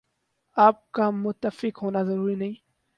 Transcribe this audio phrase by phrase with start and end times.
[0.57, 2.53] آپ کا متفق ہونا ضروری نہیں۔